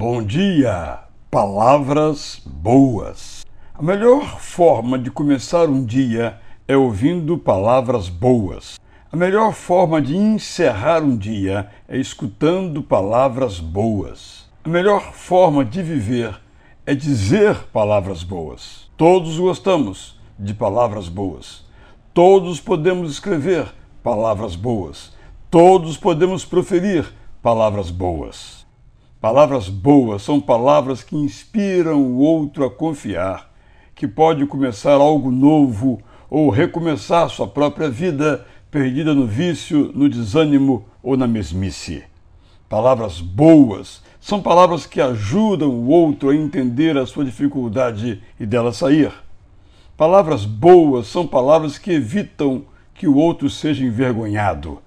Bom 0.00 0.22
dia! 0.22 1.00
Palavras 1.28 2.40
boas. 2.46 3.44
A 3.74 3.82
melhor 3.82 4.38
forma 4.38 4.96
de 4.96 5.10
começar 5.10 5.68
um 5.68 5.84
dia 5.84 6.38
é 6.68 6.76
ouvindo 6.76 7.36
palavras 7.36 8.08
boas. 8.08 8.78
A 9.10 9.16
melhor 9.16 9.52
forma 9.52 10.00
de 10.00 10.16
encerrar 10.16 11.02
um 11.02 11.16
dia 11.16 11.68
é 11.88 11.98
escutando 11.98 12.80
palavras 12.80 13.58
boas. 13.58 14.48
A 14.62 14.68
melhor 14.68 15.12
forma 15.14 15.64
de 15.64 15.82
viver 15.82 16.40
é 16.86 16.94
dizer 16.94 17.56
palavras 17.72 18.22
boas. 18.22 18.88
Todos 18.96 19.36
gostamos 19.36 20.16
de 20.38 20.54
palavras 20.54 21.08
boas. 21.08 21.64
Todos 22.14 22.60
podemos 22.60 23.10
escrever 23.10 23.66
palavras 24.00 24.54
boas. 24.54 25.12
Todos 25.50 25.96
podemos 25.96 26.44
proferir 26.44 27.04
palavras 27.42 27.90
boas. 27.90 28.57
Palavras 29.20 29.68
boas 29.68 30.22
são 30.22 30.40
palavras 30.40 31.02
que 31.02 31.16
inspiram 31.16 32.00
o 32.00 32.18
outro 32.18 32.64
a 32.64 32.70
confiar, 32.70 33.50
que 33.92 34.06
pode 34.06 34.46
começar 34.46 34.92
algo 34.92 35.32
novo 35.32 36.00
ou 36.30 36.50
recomeçar 36.50 37.28
sua 37.28 37.48
própria 37.48 37.90
vida 37.90 38.46
perdida 38.70 39.12
no 39.12 39.26
vício, 39.26 39.90
no 39.92 40.08
desânimo 40.08 40.84
ou 41.02 41.16
na 41.16 41.26
mesmice. 41.26 42.04
Palavras 42.68 43.20
boas 43.20 44.04
são 44.20 44.40
palavras 44.40 44.86
que 44.86 45.00
ajudam 45.00 45.68
o 45.68 45.88
outro 45.88 46.30
a 46.30 46.36
entender 46.36 46.96
a 46.96 47.04
sua 47.04 47.24
dificuldade 47.24 48.22
e 48.38 48.46
dela 48.46 48.72
sair. 48.72 49.12
Palavras 49.96 50.44
boas 50.44 51.08
são 51.08 51.26
palavras 51.26 51.76
que 51.76 51.90
evitam 51.90 52.62
que 52.94 53.08
o 53.08 53.16
outro 53.16 53.50
seja 53.50 53.84
envergonhado 53.84 54.78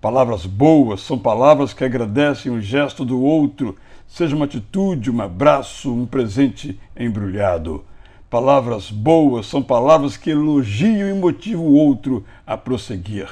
Palavras 0.00 0.46
boas 0.46 1.00
são 1.00 1.18
palavras 1.18 1.72
que 1.72 1.82
agradecem 1.82 2.52
o 2.52 2.60
gesto 2.60 3.04
do 3.04 3.20
outro, 3.20 3.74
seja 4.06 4.36
uma 4.36 4.44
atitude, 4.44 5.10
um 5.10 5.20
abraço, 5.20 5.92
um 5.92 6.06
presente 6.06 6.78
embrulhado. 6.96 7.84
Palavras 8.30 8.92
boas 8.92 9.46
são 9.46 9.60
palavras 9.60 10.16
que 10.16 10.30
elogiam 10.30 11.08
e 11.08 11.12
motivam 11.12 11.64
o 11.64 11.74
outro 11.74 12.24
a 12.46 12.56
prosseguir. 12.56 13.28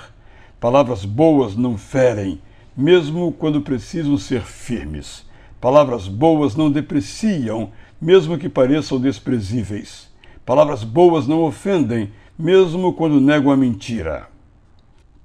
Palavras 0.58 1.04
boas 1.04 1.54
não 1.54 1.78
ferem, 1.78 2.40
mesmo 2.76 3.30
quando 3.30 3.60
precisam 3.60 4.18
ser 4.18 4.42
firmes. 4.42 5.24
Palavras 5.60 6.08
boas 6.08 6.56
não 6.56 6.68
depreciam, 6.68 7.70
mesmo 8.00 8.36
que 8.36 8.48
pareçam 8.48 8.98
desprezíveis. 8.98 10.08
Palavras 10.44 10.82
boas 10.82 11.28
não 11.28 11.44
ofendem, 11.44 12.10
mesmo 12.36 12.92
quando 12.92 13.20
negam 13.20 13.52
a 13.52 13.56
mentira. 13.56 14.34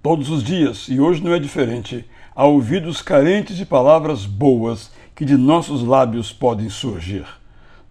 Todos 0.01 0.31
os 0.31 0.43
dias, 0.43 0.87
e 0.89 0.99
hoje 0.99 1.23
não 1.23 1.31
é 1.31 1.37
diferente, 1.37 2.03
há 2.35 2.43
ouvidos 2.43 3.03
carentes 3.03 3.55
de 3.55 3.67
palavras 3.67 4.25
boas 4.25 4.91
que 5.13 5.23
de 5.23 5.37
nossos 5.37 5.83
lábios 5.83 6.33
podem 6.33 6.69
surgir. 6.69 7.23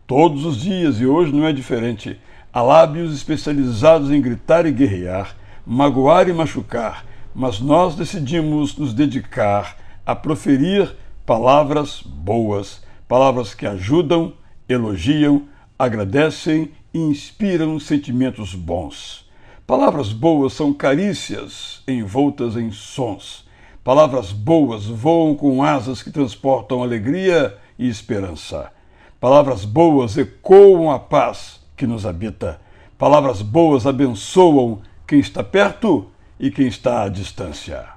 Todos 0.08 0.44
os 0.44 0.60
dias, 0.60 1.00
e 1.00 1.06
hoje 1.06 1.32
não 1.32 1.46
é 1.46 1.52
diferente, 1.52 2.18
há 2.52 2.62
lábios 2.62 3.14
especializados 3.14 4.10
em 4.10 4.20
gritar 4.20 4.66
e 4.66 4.72
guerrear, 4.72 5.36
magoar 5.64 6.28
e 6.28 6.32
machucar, 6.32 7.06
mas 7.32 7.60
nós 7.60 7.94
decidimos 7.94 8.76
nos 8.76 8.92
dedicar 8.92 9.76
a 10.04 10.16
proferir 10.16 10.92
palavras 11.24 12.02
boas, 12.02 12.82
palavras 13.06 13.54
que 13.54 13.68
ajudam, 13.68 14.32
elogiam, 14.68 15.44
agradecem 15.78 16.72
e 16.92 16.98
inspiram 16.98 17.78
sentimentos 17.78 18.52
bons. 18.52 19.29
Palavras 19.70 20.12
boas 20.12 20.52
são 20.54 20.72
carícias 20.72 21.80
envoltas 21.86 22.56
em 22.56 22.72
sons. 22.72 23.46
Palavras 23.84 24.32
boas 24.32 24.86
voam 24.86 25.32
com 25.36 25.62
asas 25.62 26.02
que 26.02 26.10
transportam 26.10 26.82
alegria 26.82 27.56
e 27.78 27.88
esperança. 27.88 28.72
Palavras 29.20 29.64
boas 29.64 30.18
ecoam 30.18 30.90
a 30.90 30.98
paz 30.98 31.60
que 31.76 31.86
nos 31.86 32.04
habita. 32.04 32.60
Palavras 32.98 33.42
boas 33.42 33.86
abençoam 33.86 34.80
quem 35.06 35.20
está 35.20 35.44
perto 35.44 36.08
e 36.40 36.50
quem 36.50 36.66
está 36.66 37.04
à 37.04 37.08
distância. 37.08 37.90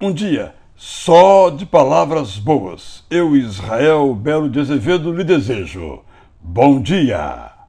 Um 0.00 0.12
dia, 0.12 0.54
só 0.76 1.50
de 1.50 1.66
palavras 1.66 2.38
boas, 2.38 3.02
eu, 3.10 3.36
Israel 3.36 4.14
Belo 4.14 4.48
de 4.48 4.60
Azevedo, 4.60 5.12
lhe 5.12 5.24
desejo. 5.24 6.04
Bom 6.40 6.80
dia! 6.80 7.55